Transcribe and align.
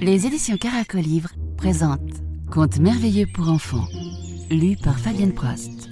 Les 0.00 0.24
éditions 0.24 0.56
Caracolivre 0.56 1.30
présentent 1.56 2.22
Contes 2.50 2.78
merveilleux 2.78 3.26
pour 3.34 3.48
enfants, 3.48 3.88
lu 4.50 4.76
par 4.76 4.98
Fabienne 4.98 5.34
Prost. 5.34 5.88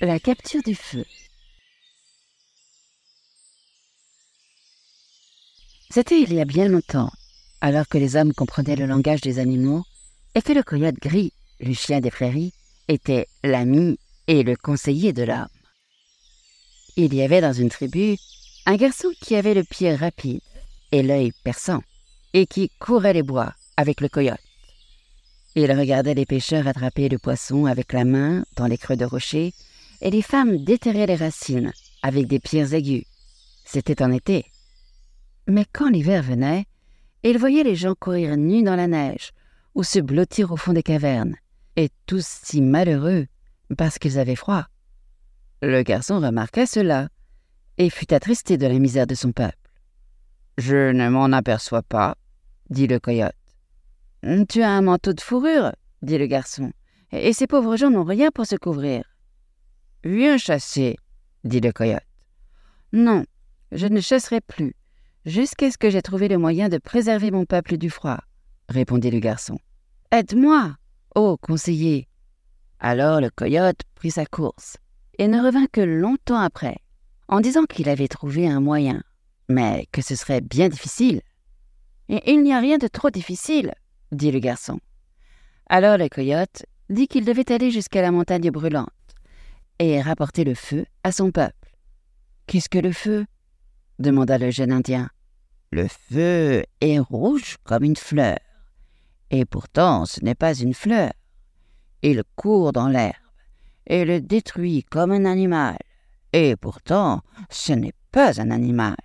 La 0.00 0.18
capture 0.18 0.62
du 0.62 0.74
feu. 0.74 1.04
C'était 5.90 6.22
il 6.22 6.32
y 6.32 6.40
a 6.40 6.46
bien 6.46 6.68
longtemps, 6.68 7.10
alors 7.60 7.86
que 7.86 7.98
les 7.98 8.16
hommes 8.16 8.32
comprenaient 8.32 8.76
le 8.76 8.86
langage 8.86 9.20
des 9.20 9.38
animaux, 9.38 9.84
et 10.34 10.40
que 10.40 10.52
le 10.52 10.62
coyote 10.62 10.98
gris, 11.00 11.32
le 11.60 11.74
chien 11.74 12.00
des 12.00 12.10
prairies, 12.10 12.54
était 12.88 13.26
l'ami 13.44 13.98
et 14.26 14.42
le 14.42 14.56
conseiller 14.56 15.12
de 15.12 15.24
l'homme. 15.24 15.48
Il 16.96 17.14
y 17.14 17.22
avait 17.22 17.40
dans 17.40 17.52
une 17.52 17.68
tribu 17.68 18.16
un 18.66 18.76
garçon 18.76 19.08
qui 19.20 19.34
avait 19.34 19.54
le 19.54 19.64
pied 19.64 19.94
rapide 19.94 20.40
et 20.92 21.02
l'œil 21.02 21.32
perçant, 21.42 21.82
et 22.32 22.46
qui 22.46 22.70
courait 22.78 23.14
les 23.14 23.22
bois 23.22 23.54
avec 23.76 24.00
le 24.00 24.08
coyote. 24.08 24.38
Il 25.54 25.70
regardait 25.72 26.14
les 26.14 26.26
pêcheurs 26.26 26.66
attraper 26.66 27.08
le 27.08 27.18
poisson 27.18 27.66
avec 27.66 27.92
la 27.92 28.04
main 28.04 28.44
dans 28.56 28.66
les 28.66 28.78
creux 28.78 28.96
de 28.96 29.04
rochers, 29.04 29.52
et 30.00 30.10
les 30.10 30.22
femmes 30.22 30.58
déterrer 30.58 31.06
les 31.06 31.16
racines 31.16 31.72
avec 32.02 32.26
des 32.26 32.40
pierres 32.40 32.74
aiguës. 32.74 33.04
C'était 33.64 34.02
en 34.02 34.12
été. 34.12 34.44
Mais 35.46 35.64
quand 35.72 35.88
l'hiver 35.88 36.22
venait, 36.22 36.66
il 37.22 37.38
voyait 37.38 37.64
les 37.64 37.76
gens 37.76 37.94
courir 37.94 38.36
nus 38.36 38.62
dans 38.62 38.76
la 38.76 38.88
neige 38.88 39.30
ou 39.74 39.82
se 39.82 39.98
blottir 39.98 40.52
au 40.52 40.56
fond 40.56 40.72
des 40.72 40.82
cavernes, 40.82 41.36
et 41.76 41.88
tous 42.06 42.26
si 42.26 42.60
malheureux 42.60 43.26
parce 43.76 43.98
qu'ils 43.98 44.18
avaient 44.18 44.36
froid. 44.36 44.66
Le 45.62 45.82
garçon 45.82 46.20
remarqua 46.20 46.66
cela 46.66 47.08
et 47.78 47.90
fut 47.90 48.12
attristé 48.12 48.56
de 48.56 48.66
la 48.66 48.78
misère 48.78 49.06
de 49.06 49.14
son 49.14 49.32
peuple. 49.32 49.56
Je 50.58 50.92
ne 50.92 51.08
m'en 51.08 51.32
aperçois 51.32 51.82
pas, 51.82 52.16
dit 52.70 52.86
le 52.86 52.98
coyote. 52.98 53.34
Tu 54.48 54.62
as 54.62 54.70
un 54.70 54.82
manteau 54.82 55.12
de 55.12 55.20
fourrure, 55.20 55.72
dit 56.02 56.18
le 56.18 56.26
garçon, 56.26 56.72
et 57.10 57.32
ces 57.32 57.46
pauvres 57.46 57.76
gens 57.76 57.90
n'ont 57.90 58.04
rien 58.04 58.30
pour 58.30 58.46
se 58.46 58.56
couvrir. 58.56 59.04
Viens 60.04 60.38
chasser, 60.38 60.96
dit 61.44 61.60
le 61.60 61.72
coyote. 61.72 62.06
Non, 62.92 63.24
je 63.72 63.86
ne 63.86 64.00
chasserai 64.00 64.40
plus, 64.40 64.74
jusqu'à 65.24 65.70
ce 65.70 65.78
que 65.78 65.90
j'aie 65.90 66.02
trouvé 66.02 66.28
le 66.28 66.38
moyen 66.38 66.68
de 66.68 66.78
préserver 66.78 67.30
mon 67.30 67.44
peuple 67.46 67.78
du 67.78 67.90
froid, 67.90 68.20
répondit 68.68 69.10
le 69.10 69.18
garçon. 69.18 69.58
Aide-moi, 70.10 70.76
ô 71.14 71.36
conseiller. 71.38 72.08
Alors 72.80 73.20
le 73.20 73.30
coyote 73.30 73.80
prit 73.94 74.10
sa 74.10 74.26
course 74.26 74.76
et 75.18 75.28
ne 75.28 75.42
revint 75.42 75.66
que 75.70 75.80
longtemps 75.80 76.40
après, 76.40 76.76
en 77.28 77.40
disant 77.40 77.64
qu'il 77.64 77.88
avait 77.88 78.08
trouvé 78.08 78.48
un 78.48 78.60
moyen, 78.60 79.02
mais 79.48 79.86
que 79.92 80.02
ce 80.02 80.14
serait 80.14 80.40
bien 80.40 80.68
difficile. 80.68 81.22
Il 82.08 82.42
n'y 82.42 82.52
a 82.52 82.60
rien 82.60 82.78
de 82.78 82.88
trop 82.88 83.10
difficile, 83.10 83.74
dit 84.10 84.30
le 84.30 84.38
garçon. 84.38 84.78
Alors 85.68 85.96
le 85.96 86.08
coyote 86.08 86.66
dit 86.90 87.08
qu'il 87.08 87.24
devait 87.24 87.50
aller 87.50 87.70
jusqu'à 87.70 88.02
la 88.02 88.10
montagne 88.10 88.50
brûlante 88.50 88.90
et 89.78 90.00
rapporter 90.00 90.44
le 90.44 90.54
feu 90.54 90.84
à 91.04 91.12
son 91.12 91.30
peuple. 91.30 91.74
Qu'est-ce 92.46 92.68
que 92.68 92.78
le 92.78 92.92
feu? 92.92 93.24
demanda 93.98 94.36
le 94.36 94.50
jeune 94.50 94.72
Indien. 94.72 95.08
Le 95.70 95.88
feu 95.88 96.64
est 96.80 96.98
rouge 96.98 97.56
comme 97.64 97.84
une 97.84 97.96
fleur. 97.96 98.38
Et 99.30 99.44
pourtant 99.44 100.04
ce 100.04 100.22
n'est 100.22 100.34
pas 100.34 100.54
une 100.54 100.74
fleur. 100.74 101.12
Il 102.02 102.22
court 102.36 102.72
dans 102.72 102.88
l'herbe 102.88 103.14
et 103.86 104.04
le 104.04 104.20
détruit 104.20 104.84
comme 104.84 105.12
un 105.12 105.24
animal. 105.24 105.78
Et 106.32 106.56
pourtant 106.56 107.22
ce 107.50 107.72
n'est 107.72 107.94
pas 108.10 108.40
un 108.40 108.50
animal. 108.50 108.96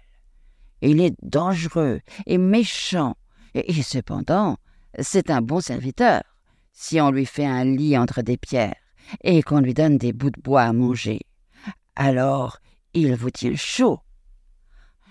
Il 0.82 1.02
est 1.02 1.16
dangereux 1.22 2.02
et 2.26 2.38
méchant, 2.38 3.16
et, 3.54 3.82
cependant 3.82 4.58
c'est 5.00 5.30
un 5.30 5.42
bon 5.42 5.60
serviteur 5.60 6.24
si 6.72 7.02
on 7.02 7.12
lui 7.12 7.26
fait 7.26 7.46
un 7.46 7.66
lit 7.66 7.98
entre 7.98 8.22
des 8.22 8.38
pierres 8.38 8.76
et 9.24 9.42
qu'on 9.42 9.60
lui 9.60 9.74
donne 9.74 9.98
des 9.98 10.14
bouts 10.14 10.32
de 10.32 10.42
bois 10.42 10.64
à 10.64 10.74
manger. 10.74 11.22
Alors 11.96 12.60
il 12.94 13.16
vous 13.16 13.32
tient 13.32 13.56
chaud? 13.56 14.00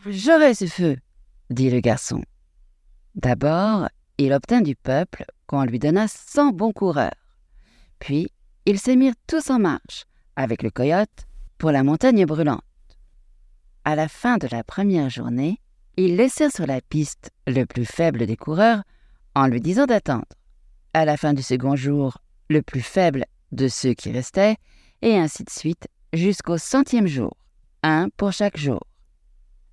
J'aurai 0.07 0.55
ce 0.55 0.67
feu, 0.67 0.97
dit 1.51 1.71
le 1.71 1.81
garçon. 1.81 2.23
D'abord, 3.17 3.89
il 4.19 4.33
obtint 4.33 4.61
du 4.61 4.77
peuple 4.77 5.25
qu'on 5.47 5.65
lui 5.65 5.79
donna 5.79 6.07
cent 6.09 6.53
bons 6.53 6.73
coureurs. 6.73 7.11
Puis, 7.99 8.29
ils 8.67 8.79
se 8.79 8.91
mirent 8.91 9.15
tous 9.27 9.51
en 9.51 9.59
marche, 9.59 10.05
avec 10.37 10.63
le 10.63 10.71
coyote, 10.71 11.26
pour 11.59 11.71
la 11.71 11.83
montagne 11.83 12.25
brûlante. 12.27 12.62
À 13.84 13.94
la 13.94 14.09
fin 14.09 14.37
de 14.37 14.49
la 14.50 14.65
première 14.65 15.11
journée, 15.11 15.61
ils 15.97 16.17
laissèrent 16.17 16.53
sur 16.53 16.67
la 16.67 16.81
piste 16.81 17.31
le 17.47 17.65
plus 17.65 17.87
faible 17.87 18.27
des 18.27 18.37
coureurs 18.37 18.83
en 19.34 19.47
lui 19.47 19.61
disant 19.61 19.87
d'attendre. 19.87 20.27
À 20.93 21.05
la 21.05 21.16
fin 21.16 21.34
du 21.34 21.43
second 21.43 21.77
jour, 21.77 22.19
le 22.49 22.62
plus 22.62 22.81
faible 22.81 23.25
de 23.53 23.69
ceux 23.69 23.95
qui 23.95 24.11
restaient, 24.11 24.56
et 25.03 25.16
ainsi 25.16 25.45
de 25.45 25.50
suite 25.50 25.89
jusqu'au 26.12 26.59
centième 26.59 27.06
jour, 27.06 27.37
un 27.83 28.09
pour 28.16 28.33
chaque 28.33 28.56
jour. 28.56 28.81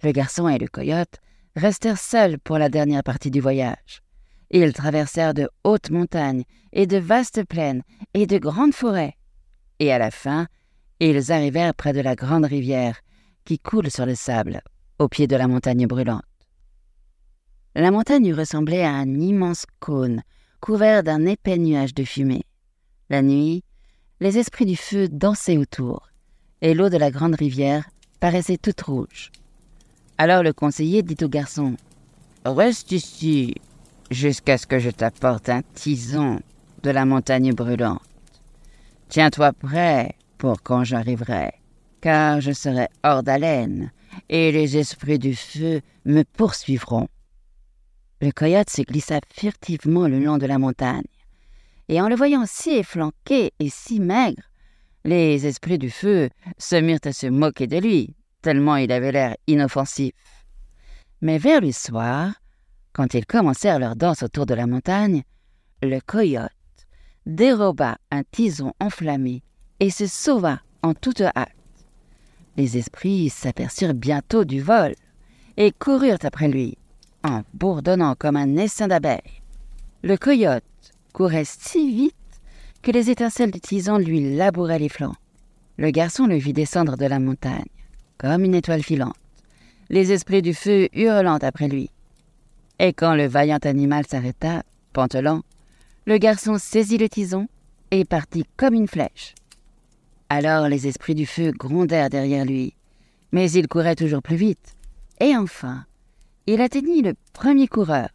Le 0.03 0.11
garçon 0.11 0.47
et 0.49 0.57
le 0.57 0.67
coyote 0.67 1.19
restèrent 1.55 1.97
seuls 1.97 2.39
pour 2.39 2.57
la 2.57 2.69
dernière 2.69 3.03
partie 3.03 3.31
du 3.31 3.39
voyage. 3.39 4.03
Ils 4.51 4.73
traversèrent 4.73 5.33
de 5.33 5.49
hautes 5.63 5.89
montagnes 5.89 6.43
et 6.73 6.85
de 6.87 6.97
vastes 6.97 7.43
plaines 7.45 7.83
et 8.13 8.27
de 8.27 8.37
grandes 8.37 8.73
forêts. 8.73 9.15
Et 9.79 9.91
à 9.91 9.97
la 9.97 10.11
fin, 10.11 10.47
ils 11.09 11.31
arrivèrent 11.31 11.73
près 11.73 11.93
de 11.93 12.01
la 12.01 12.15
grande 12.15 12.45
rivière 12.45 12.99
qui 13.45 13.59
coule 13.59 13.89
sur 13.91 14.05
le 14.05 14.15
sable, 14.15 14.61
au 14.99 15.07
pied 15.07 15.27
de 15.27 15.35
la 15.35 15.47
montagne 15.47 15.87
brûlante. 15.87 16.23
La 17.75 17.91
montagne 17.91 18.33
ressemblait 18.33 18.83
à 18.83 18.91
un 18.91 19.19
immense 19.19 19.65
cône 19.79 20.21
couvert 20.59 21.03
d'un 21.03 21.25
épais 21.25 21.57
nuage 21.57 21.93
de 21.93 22.03
fumée. 22.03 22.43
La 23.09 23.21
nuit, 23.21 23.63
les 24.19 24.37
esprits 24.37 24.65
du 24.65 24.77
feu 24.77 25.09
dansaient 25.09 25.57
autour, 25.57 26.09
et 26.61 26.73
l'eau 26.73 26.89
de 26.89 26.97
la 26.97 27.11
grande 27.11 27.35
rivière 27.35 27.89
paraissait 28.19 28.57
toute 28.57 28.81
rouge. 28.81 29.31
Alors 30.17 30.43
le 30.43 30.53
conseiller 30.53 31.03
dit 31.03 31.17
au 31.23 31.27
garçon 31.27 31.75
Reste 32.45 32.91
ici 32.91 33.55
jusqu'à 34.11 34.57
ce 34.57 34.67
que 34.67 34.79
je 34.79 34.89
t'apporte 34.89 35.49
un 35.49 35.63
tison 35.73 36.39
de 36.83 36.89
la 36.91 37.05
montagne 37.05 37.53
brûlante. 37.53 38.01
Tiens-toi 39.09 39.51
prêt 39.53 40.15
pour 40.43 40.61
quand 40.61 40.83
j'arriverai, 40.83 41.53
car 42.01 42.41
je 42.41 42.51
serai 42.51 42.89
hors 43.05 43.23
d'haleine 43.23 43.93
et 44.27 44.51
les 44.51 44.75
esprits 44.75 45.17
du 45.17 45.37
feu 45.37 45.79
me 46.03 46.23
poursuivront. 46.23 47.07
Le 48.19 48.29
coyote 48.31 48.69
se 48.69 48.81
glissa 48.81 49.21
furtivement 49.33 50.09
le 50.09 50.19
long 50.19 50.37
de 50.37 50.45
la 50.45 50.59
montagne, 50.59 51.07
et 51.87 52.01
en 52.01 52.09
le 52.09 52.17
voyant 52.17 52.43
si 52.45 52.71
efflanqué 52.71 53.53
et 53.57 53.69
si 53.69 54.01
maigre, 54.01 54.43
les 55.05 55.45
esprits 55.45 55.77
du 55.77 55.89
feu 55.89 56.29
se 56.57 56.75
mirent 56.75 56.99
à 57.05 57.13
se 57.13 57.27
moquer 57.27 57.67
de 57.67 57.77
lui, 57.77 58.13
tellement 58.41 58.75
il 58.75 58.91
avait 58.91 59.13
l'air 59.13 59.37
inoffensif. 59.47 60.11
Mais 61.21 61.37
vers 61.37 61.61
le 61.61 61.71
soir, 61.71 62.33
quand 62.91 63.13
ils 63.13 63.25
commencèrent 63.25 63.79
leur 63.79 63.95
danse 63.95 64.23
autour 64.23 64.45
de 64.45 64.55
la 64.55 64.67
montagne, 64.67 65.23
le 65.81 66.01
coyote 66.01 66.51
déroba 67.25 67.95
un 68.11 68.23
tison 68.23 68.73
enflammé 68.81 69.41
et 69.79 69.89
se 69.89 70.07
sauva 70.07 70.59
en 70.81 70.93
toute 70.93 71.21
hâte. 71.21 71.49
Les 72.57 72.77
esprits 72.77 73.29
s'aperçurent 73.29 73.93
bientôt 73.93 74.45
du 74.45 74.61
vol 74.61 74.93
et 75.57 75.71
coururent 75.71 76.23
après 76.23 76.47
lui, 76.47 76.77
en 77.23 77.41
bourdonnant 77.53 78.15
comme 78.15 78.35
un 78.35 78.57
essaim 78.57 78.87
d'abeilles. 78.87 79.41
Le 80.03 80.17
coyote 80.17 80.63
courait 81.13 81.45
si 81.45 81.93
vite 81.95 82.15
que 82.81 82.91
les 82.91 83.09
étincelles 83.09 83.51
du 83.51 83.61
tison 83.61 83.97
lui 83.97 84.35
labouraient 84.35 84.79
les 84.79 84.89
flancs. 84.89 85.15
Le 85.77 85.89
garçon 85.89 86.27
le 86.27 86.35
vit 86.35 86.53
descendre 86.53 86.97
de 86.97 87.05
la 87.05 87.19
montagne 87.19 87.65
comme 88.17 88.43
une 88.43 88.55
étoile 88.55 88.83
filante, 88.83 89.15
les 89.89 90.11
esprits 90.11 90.41
du 90.41 90.53
feu 90.53 90.87
hurlant 90.93 91.39
après 91.41 91.67
lui. 91.67 91.89
Et 92.79 92.93
quand 92.93 93.15
le 93.15 93.27
vaillant 93.27 93.59
animal 93.63 94.05
s'arrêta, 94.07 94.63
pantelant, 94.93 95.41
le 96.05 96.17
garçon 96.17 96.57
saisit 96.57 96.97
le 96.97 97.09
tison 97.09 97.47
et 97.91 98.05
partit 98.05 98.45
comme 98.55 98.73
une 98.73 98.87
flèche. 98.87 99.35
Alors 100.35 100.67
les 100.67 100.87
esprits 100.87 101.13
du 101.13 101.27
feu 101.27 101.51
grondèrent 101.51 102.09
derrière 102.09 102.43
lui, 102.43 102.75
mais 103.31 103.51
il 103.51 103.67
courait 103.67 103.95
toujours 103.95 104.23
plus 104.23 104.35
vite. 104.35 104.75
Et 105.19 105.37
enfin, 105.37 105.85
il 106.47 106.59
atteignit 106.59 107.03
le 107.03 107.13
premier 107.33 107.67
coureur, 107.67 108.09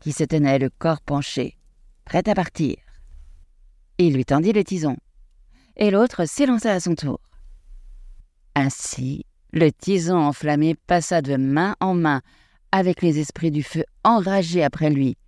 qui 0.00 0.12
se 0.12 0.24
tenait 0.24 0.58
le 0.58 0.70
corps 0.70 1.02
penché, 1.02 1.58
prêt 2.06 2.26
à 2.26 2.34
partir. 2.34 2.76
Il 3.98 4.14
lui 4.14 4.24
tendit 4.24 4.54
le 4.54 4.64
tison, 4.64 4.96
et 5.76 5.90
l'autre 5.90 6.24
s'élança 6.24 6.72
à 6.72 6.80
son 6.80 6.94
tour. 6.94 7.20
Ainsi, 8.54 9.26
le 9.52 9.70
tison 9.70 10.16
enflammé 10.16 10.76
passa 10.86 11.20
de 11.20 11.36
main 11.36 11.76
en 11.80 11.92
main 11.92 12.22
avec 12.72 13.02
les 13.02 13.18
esprits 13.18 13.50
du 13.50 13.62
feu 13.62 13.84
enragés 14.02 14.64
après 14.64 14.88
lui, 14.88 15.18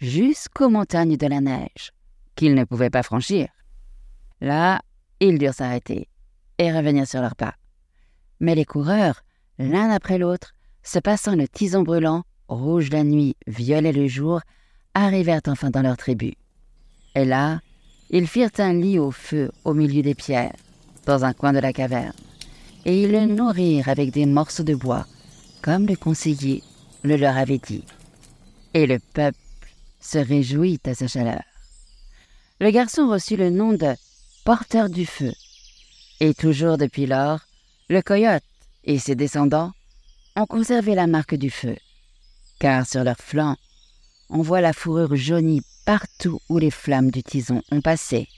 jusqu'aux 0.00 0.68
montagnes 0.68 1.16
de 1.16 1.26
la 1.28 1.40
neige, 1.40 1.92
qu'ils 2.34 2.56
ne 2.56 2.64
pouvaient 2.64 2.90
pas 2.90 3.04
franchir. 3.04 3.46
Là, 4.40 4.82
ils 5.20 5.38
durent 5.38 5.54
s'arrêter 5.54 6.08
et 6.58 6.72
revenir 6.72 7.06
sur 7.06 7.20
leurs 7.20 7.36
pas. 7.36 7.54
Mais 8.40 8.54
les 8.54 8.64
coureurs 8.64 9.22
l'un 9.58 9.90
après 9.90 10.18
l'autre, 10.18 10.52
se 10.82 10.98
passant 10.98 11.34
le 11.34 11.48
tison 11.48 11.82
brûlant, 11.82 12.24
rouge 12.48 12.90
la 12.90 13.04
nuit, 13.04 13.36
violet 13.46 13.92
le 13.92 14.06
jour, 14.06 14.40
arrivèrent 14.94 15.40
enfin 15.46 15.70
dans 15.70 15.82
leur 15.82 15.96
tribu. 15.96 16.34
Et 17.14 17.24
là, 17.24 17.60
ils 18.10 18.28
firent 18.28 18.50
un 18.58 18.74
lit 18.74 18.98
au 18.98 19.10
feu 19.10 19.50
au 19.64 19.74
milieu 19.74 20.02
des 20.02 20.14
pierres, 20.14 20.54
dans 21.06 21.24
un 21.24 21.32
coin 21.32 21.52
de 21.52 21.58
la 21.58 21.72
caverne, 21.72 22.12
et 22.84 23.02
ils 23.02 23.10
le 23.10 23.26
nourrirent 23.26 23.88
avec 23.88 24.12
des 24.12 24.26
morceaux 24.26 24.62
de 24.62 24.74
bois, 24.74 25.06
comme 25.62 25.86
le 25.86 25.96
conseiller 25.96 26.62
le 27.02 27.16
leur 27.16 27.36
avait 27.36 27.58
dit. 27.58 27.84
Et 28.74 28.86
le 28.86 28.98
peuple 29.14 29.38
se 30.00 30.18
réjouit 30.18 30.80
à 30.84 30.94
sa 30.94 31.08
chaleur. 31.08 31.42
Le 32.60 32.70
garçon 32.70 33.08
reçut 33.08 33.36
le 33.36 33.50
nom 33.50 33.72
de 33.72 33.94
porteur 34.46 34.88
du 34.88 35.06
feu, 35.06 35.32
et 36.20 36.32
toujours 36.32 36.78
depuis 36.78 37.06
lors, 37.06 37.40
le 37.88 38.00
coyote 38.00 38.44
et 38.84 39.00
ses 39.00 39.16
descendants 39.16 39.72
ont 40.36 40.46
conservé 40.46 40.94
la 40.94 41.08
marque 41.08 41.34
du 41.34 41.50
feu, 41.50 41.74
car 42.60 42.86
sur 42.86 43.02
leurs 43.02 43.18
flancs, 43.18 43.56
on 44.30 44.42
voit 44.42 44.60
la 44.60 44.72
fourrure 44.72 45.16
jaunie 45.16 45.62
partout 45.84 46.38
où 46.48 46.58
les 46.58 46.70
flammes 46.70 47.10
du 47.10 47.24
tison 47.24 47.60
ont 47.72 47.80
passé. 47.80 48.28